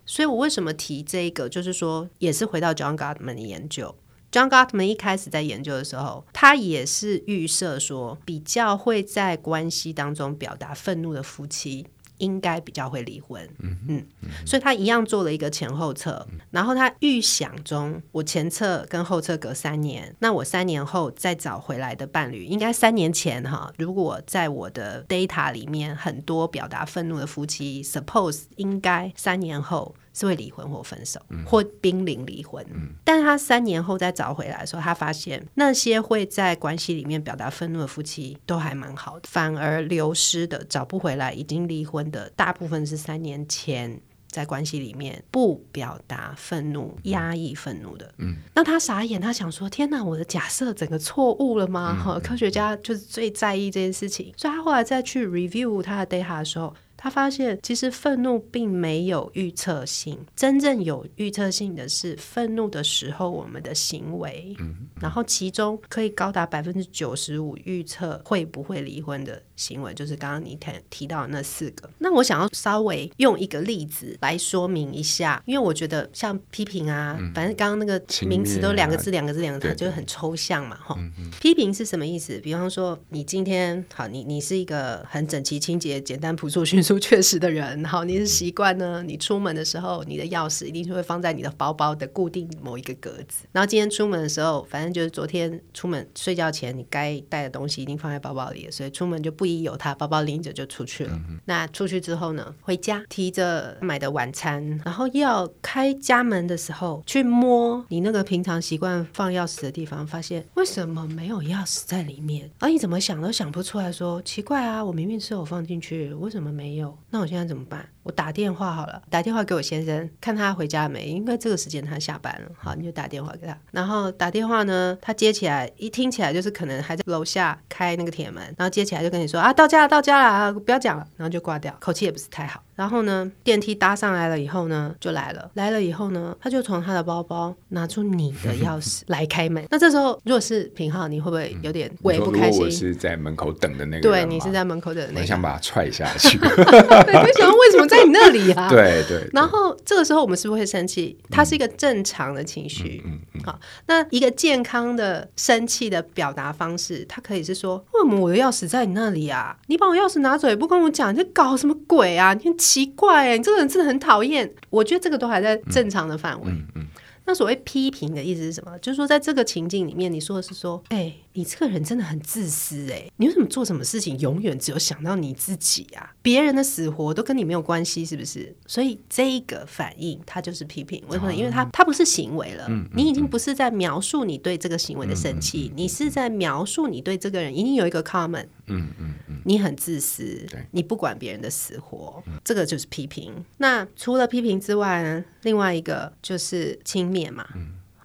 [0.04, 3.94] 所以我为什么提这个，就是说也是回到 John Gottman 的研究。
[4.30, 11.86] John Gottman 一开始在研究的时候，他也是预设说，比较会在关系当中表达愤怒的夫妻，
[12.18, 13.48] 应该比较会离婚。
[13.60, 14.06] 嗯嗯，
[14.46, 29.94] 所以他一样做了一个前后测，然后他预想中，我前测跟后测隔三年，那我三年后再找回来的伴侣，应该三年前哈，如果在我的 data 里面很多表达愤怒的夫妻，suppose 应该三年后。
[30.18, 32.64] 是会离婚或分手，或濒临离婚。
[32.70, 48.12] 嗯、但是他三年后再找回来的时候，他发现那些会在关系里面表达愤怒的夫妻都还蛮好的，反而流失的找不回来已经离婚的大部分是三年前在关系里面不表达愤怒、压抑愤怒的。
[48.18, 51.94] 嗯，那他傻眼，他想说：天哪，我的假设整个错误了吗？
[51.94, 56.74] 哈、嗯，科学家就是最在意这件事情，所以他后来再去 review 他的 data 的时候。
[57.00, 71.88] 他发现，其实愤怒并没有预测性，真正有预测性的是愤怒的时候我们的行为，嗯嗯、然后其中可以高达百分之九十五预测会不会离婚的行为，就是刚刚你提提到的那四个。
[71.98, 80.98] 那我想要稍微用一个例子来说明一下，因为我觉得像批评啊，嗯、反正刚刚那个名词都两个字、两个字、两个字，就是很抽象嘛，哈。
[81.40, 82.40] 批评是什么意思？
[82.40, 86.87] 比方说，你今天好，你你是一个很整齐、清洁、简单、朴素、迅速。
[86.96, 89.02] 确实的人，好，你是习惯呢？
[89.02, 93.46] 你出门的时候，你的钥匙一定是会放在你的包包的固定某一个格子。
[93.50, 101.10] 然后今天出门的时候，反正就是昨天出门睡觉前，你该带的东西一定放在包包里，所以出门就不宜有它，包包拎着就出去了。
[101.28, 112.48] 嗯、那出去之后呢，回家提着买的晚餐，然后要开家门的时候，去摸你那个平常习惯放钥匙的地方，发现为什么没有钥匙在里面？
[112.60, 116.77] 而你怎么想都想不出来说，奇怪啊，我明明是有放进去，为什么没有？
[117.10, 117.88] 那我现在怎么办？
[118.08, 121.04] 我打电话好了，打电话给我先生，看他回家没？
[121.08, 122.50] 应该这个时间他下班了。
[122.56, 123.54] 好，你就打电话给他。
[123.70, 132.62] 然后打电话呢，他接起来，一听起来就是可能还在楼下开那个铁门，然后接起来就跟你说啊，到家了，到家了，不要讲了，然后就挂掉，口气也不是太好。
[132.74, 139.62] 然后呢，电梯搭上来了以后呢，就来了，来了以后呢，他就从他的包包拿出你的钥匙 来开门。
[139.68, 142.62] 那这时候如果是平浩，你会不会有点我也不开心？
[142.62, 146.38] 我是在门口等的那个，对，你是在门口等的那个，我想把他踹下去。
[146.38, 148.68] 对，就想为什么在你那里啊？
[148.70, 149.28] 对对。
[149.32, 151.16] 然后这个时候我们是不是会生气？
[151.30, 153.02] 它是一个正常的情绪。
[153.04, 153.42] 嗯嗯。
[153.44, 159.56] 好，那一个健康的生气的表达方式，它可以是说：为什么我的钥匙在你那里啊？
[159.66, 162.34] 你把我钥匙拿走也不跟我讲，你在搞什么鬼啊？
[162.34, 164.50] 你很奇怪，你这个人真的很讨厌。
[164.70, 166.46] 我觉得这个都还在正常的范围。
[166.50, 166.86] 嗯嗯。
[167.28, 168.76] 那所谓批评的意思是什么？
[168.78, 171.12] 就是说在这个情境里面，你说的是说，哎。
[171.34, 173.08] 你这个人真的很自私哎！
[173.18, 176.12] 你为什么做什么事情永远只有想到你自己啊？
[176.20, 178.52] 别人的死活都跟你没有关系，是不是？
[178.66, 181.32] 所以这个反应它就是批评，为什么？
[181.32, 193.32] 因为它它不是行为了，你已经不是在描述你对这个行为的生气，你是在描述你对这个人一定有一个 common，嗯嗯嗯，你很自私，你不管别人的死活，这个就是批评。
[193.56, 197.46] 那除了批评之外呢，另外一个就是轻蔑嘛。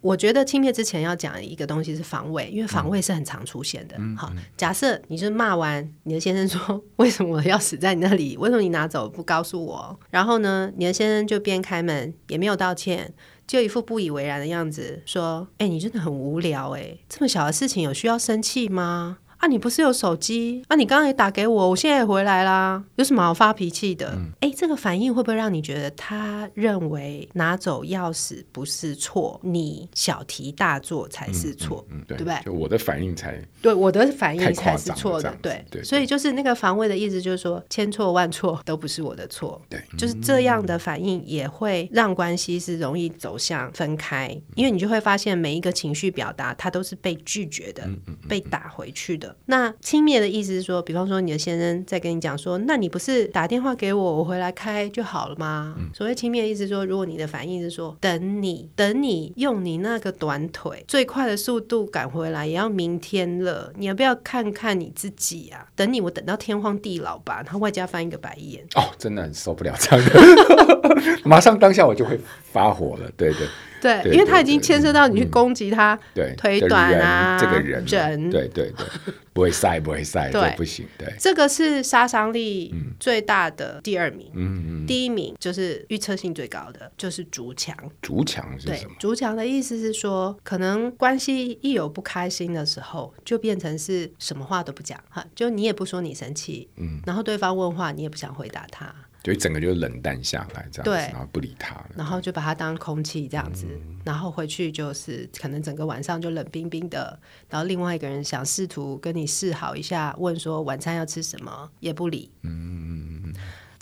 [0.02, 3.96] 我觉得轻蔑之前要讲一个东西是防卫，因为防卫是很常出现的。
[3.98, 8.36] 嗯、好，假设你是骂完你的先生说：“为什么我要死在你那里？
[8.36, 13.14] 为什么你拿走不告诉我？”然后呢，你的先生就边开门也没有道歉，
[13.48, 20.64] 就一副不以为然的样子说：“哎，你真的很无聊哎，这么小的事情有需要生气吗？”啊，你不是有手机？
[20.70, 24.08] 啊，你刚刚也打给我，我现在也回来啦，有什么好发脾气的？
[24.40, 32.42] 哎、嗯，这个反应会不会让你觉得他认为拿走钥匙不是错，你小题大做才是错，嗯对，对不对？
[32.46, 35.82] 就我的反应才对，我的反应才是错的，对对。
[35.82, 47.86] 对，所以就是那个防卫的意思，就是说千错万错都不是我的错，对，就是这样的反应也会让关系是容易走向分开，因为你就会发现每一个情绪表达，它都是被拒绝的，
[48.30, 49.33] 被打回去的。
[49.46, 55.76] 那轻蔑的意思是说，比方说你的先生在跟你讲说，那你不是打电话给我，我回来开就好了吗？
[55.78, 65.68] 嗯、所谓轻蔑的意思是说，如果你的反应是说，等你等你用你那个短腿最快的速度赶回来，也要明天了，你要不要看看你自己啊？
[65.76, 67.42] 等你，我等到天荒地老吧。
[67.44, 72.20] 然后外加翻一个白眼，哦，真的很受不了这样的， 马上当下我就会
[72.52, 73.48] 发火了，对对。
[73.84, 78.86] 对，因为他已经牵涉到你去攻击他，对腿短啊，这个人，人，对对对，
[79.34, 87.76] 不会晒，不会晒，对，不行，对，这个是杀伤力最大的第二名，嗯嗯，第一名就是预测性最高的，就是竹墙。
[88.02, 88.96] 竹墙是什么？
[88.98, 98.96] 竹墙的意思是说，可能关系一有不开心的时候，就变成是什么话都不讲，哈，就你也不说你生气，嗯，然后对方问话，你也不想回答他。
[99.24, 107.18] 就整个就冷淡下来，这样子，对，然后不理他，然后就把他当空气这样子，嗯、然后回去就是可能整个晚上就冷冰冰的，
[107.50, 113.34] 然后另外一个人想试图跟你示好一下，问说晚餐要吃什么，也不理，嗯。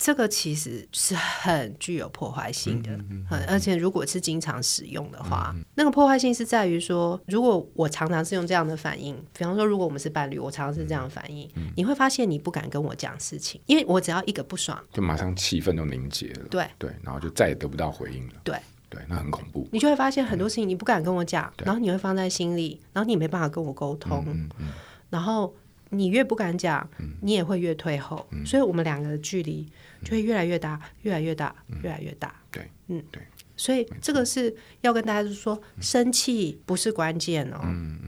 [0.02, 18.58] 这个其实是很具有破坏性的，嗯而且如果是经常使用的话，那个破坏性是在于说，如果我常常是用这样的反应，比方说，如果我们是伴侣，我常常是这样的反应，嗯、你会发现你不敢跟我讲事情，因为我只要一个不爽，就马上气氛就凝结了，对对，然后就再也得不到回应了，对。
[18.90, 19.66] 对，那很恐怖。
[19.72, 24.68] 你就会发现很多事情你不敢跟我讲，嗯、然后你会放在心里，然后你没办法跟我沟通，嗯嗯嗯、
[25.08, 25.54] 然后
[25.92, 26.88] 你越不敢讲，
[27.20, 29.68] 你也会越退后，嗯、所以我们两个的距离。
[30.04, 32.34] 就会越来越大，越来越大，越来越大。
[32.50, 33.22] 对，嗯，对。
[33.56, 37.60] 所以这个是要跟大家说，生气不是关键哦，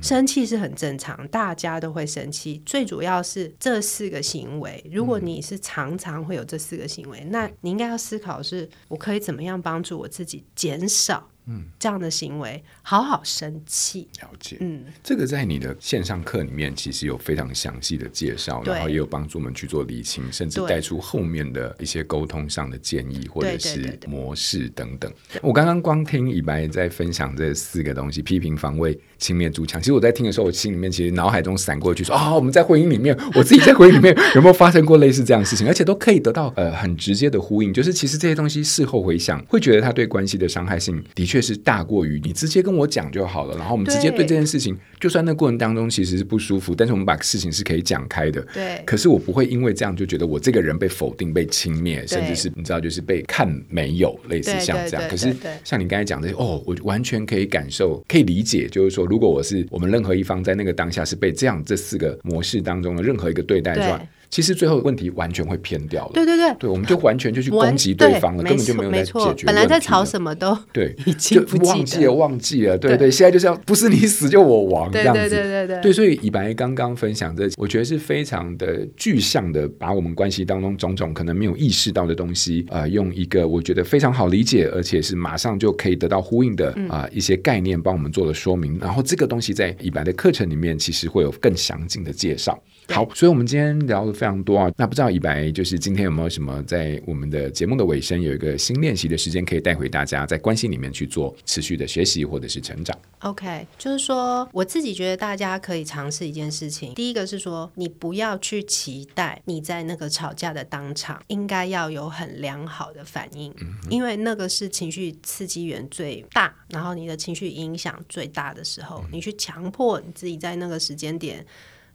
[0.03, 2.61] 生气是很正常，大家都会生气。
[2.67, 11.31] 最主要是这四个行为，如果你是常常会有这四个行为，那你应该要思考是，我可以怎么样帮助我自己减少。
[11.47, 14.09] 嗯，这样的行为，好好生气。
[14.21, 25.13] 了解，嗯，这个在你的线上课里面其实有非常详细的介绍，然后也有帮助我们去做理清，甚至带出后面的一些沟通上的建议或者是模式等等。
[25.43, 29.81] 我刚刚光听以白在分享这四个东西：批评、防卫、轻蔑、筑墙。
[29.81, 35.69] 其实我在听的时候，我心里面其实脑海中闪过去说：啊，我们在婚姻里面， 我自己在婚姻里面 有没有发生过类似这样的事情？
[35.69, 41.45] 而且都可以得到呃很直接的呼应，就是其实这些东西事后回想，会觉得它对关系的伤害性的确。
[41.45, 48.41] 是大过于你直接跟我讲就好了，然后我们直接对这件事情，就算那过程当中其实是不舒服，但是我们把事情是可以讲开的。
[48.55, 55.07] 对，可是我不会因为这样就觉得我这个人被否定、被轻蔑，甚至是你知道，就是被看没有，类似像这样。
[55.11, 64.09] 可是像你刚才讲的，哦，我完全可以感受、可以理解，就是说，如果我是我们任何一方在那个当下是被这样这四个模式当中的任何一个对待状。
[64.35, 66.11] 其实最后问题完全会偏掉了。
[66.13, 69.47] 对对对，对，我们就完全就去攻击对方了，根本就没有在解决。
[69.47, 72.77] 本来在吵什么都对， 已经忘记了，忘记了。
[72.77, 75.21] 对对，现在就是要不是你死就我亡这样子。
[75.21, 75.93] 对对对对对。
[75.93, 88.77] 所以以白刚刚分享这，我觉得是非常的具象的，把我们关系当中种种可能没有意识到的东西，呃，用一个我觉得非常好理解，而且是马上就可以得到呼应的啊一些概念，帮我们做了说明。
[88.81, 92.61] 然后这个东西在以白的课程里面，其实会有更详尽的介绍。
[92.89, 94.71] 好，所以我们今天聊的非常多啊。
[94.77, 102.97] 那不知道以白就是今天有没有什么在我们的节目的尾声有一个新练习的时间，可以带回大家在关系里面去做持续的学习或者是成长。
[103.21, 106.93] OK，就是说我自己觉得大家可以尝试一件事情。
[106.95, 121.45] 第一个是说，你不要去期待你在那个吵架的当场应该要有很良好的反应，嗯、因为那个是情绪刺激源最大，然后你的情绪影响最大的时候，嗯、你去强迫你自己在那个时间点。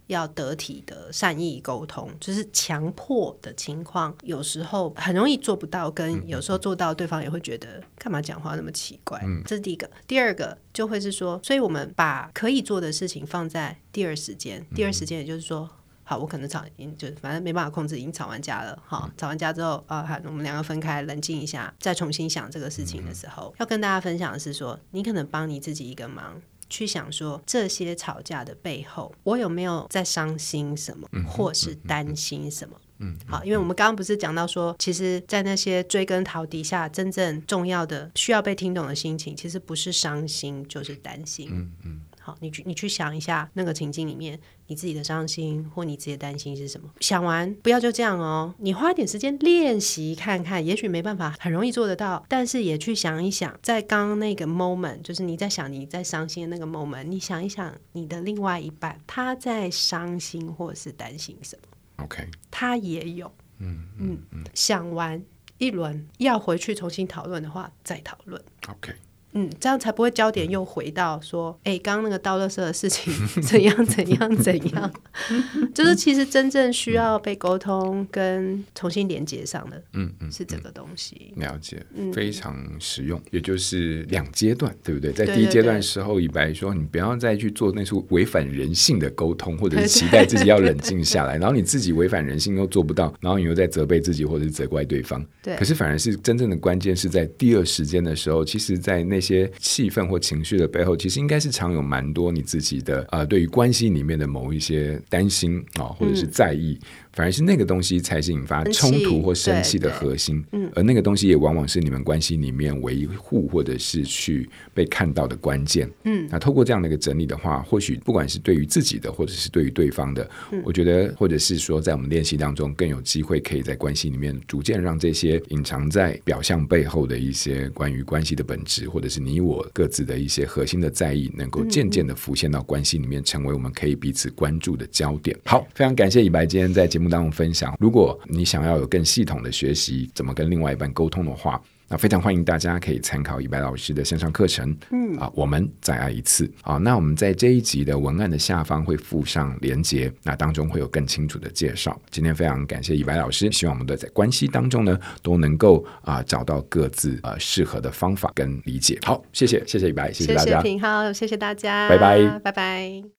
[0.09, 9.21] 要得体的善意沟通，就是强迫的情况，有时候很容易做不到，跟有时候做到，对方也会觉得干嘛讲话那么奇怪。
[9.23, 9.87] 嗯，这是第一个。
[10.07, 14.65] 第二个就会是说，所以我们把可以做的事情放在第二时间。
[14.73, 15.69] 第二时间也就是说，
[16.03, 18.81] 好，我可能吵，已经就反正没办法控制，已经吵完架了。
[18.87, 26.41] 好，吵完架之后啊，好，我们两个分开，冷静一下，再重新想这个事情的时候，要跟大家分享的是说，你可能帮你自己一个忙。
[26.69, 32.79] 去想说这些吵架的背后，我有没有在伤心什么，或是担心什么？
[33.01, 41.47] 嗯，好，因为我们刚刚不是讲到说，其实，在那些追根逃底下，真正重要的需要被听懂的心情，其实不是伤心，就是担心。
[41.49, 42.01] 嗯嗯。
[42.39, 46.89] 你去，你去想一下那个情境里面，你自己的伤心或你自己的担心是什么？
[46.99, 65.23] 想完不要就这样哦，你花点时间练习看看，也许没办法很容易做得到，但是也去想一想，在刚刚那个 moment，就是你在想你在伤心的那个 moment，你想一想你的另外一半他在伤心或是担心什么？OK，他也有，嗯嗯嗯，想完
[65.57, 68.41] 一轮要回去重新讨论的话，再讨论。
[68.67, 68.93] OK。
[69.33, 73.13] 嗯，这样才不会焦点又回到说，哎，刚刚那个倒垃圾的事情
[73.43, 74.91] 怎样怎样怎样，
[75.71, 81.31] 就是其实真正需要被沟通跟重新连接上的，嗯嗯，是这个东西。
[81.35, 85.11] 了解，非常实用，也就是两阶段，对不对？
[85.11, 95.23] 在第一阶段的时候，以白说，你不要再去做那种违反人性的沟通，或者是期待自己要冷静下来，然后你自己违反人性又做不到，然后你又在责备自己或者是责怪对方。
[95.43, 99.18] 对，可是反而是真正的关键是在第二时间的时候，其实，在那。
[99.19, 106.79] 那些气氛或情绪的背后，其实应该是常有蛮多你自己的呃，对于关系里面的某一些担心啊、哦，或者是在意。
[106.81, 106.87] 嗯
[107.19, 135.37] 反而是那个东西才是引发冲突或生气的核心，嗯，而那个东西也往往是你们关系里面维护或者是去被看到的关键，嗯，那透过这样的一个整理的话，或许不管是对于自己的，或者是对于对方的，嗯，我觉得或者是说在我们练习当中更有机会可以在关系里面逐渐让这些隐藏在表象背后的一些关于关系的本质，或者是你我各自的一些核心的在意，能够渐渐的浮现到关系里面，成为我们可以彼此关注的焦点。
[135.43, 137.75] 好，非常感谢以白今天在节目当中分享。
[137.79, 144.77] 如果你想要有更系统的学习怎么跟另外一半沟通的话，那非常欢迎大家可以参考以白老师的线上课程。
[144.91, 146.77] 嗯啊，我们再爱一次啊。
[146.77, 151.99] 那我们在这一集的文案的下方会附上连接，那当中会有更清楚的介绍。
[152.11, 158.99] 今天非常感谢以白老师，希望我们的在关系当中呢都能够啊找到各自呃适合的方法跟理解。
[159.01, 163.18] 好，谢谢谢谢以白，谢谢大家，谢谢品皓，谢谢大家，拜拜拜拜。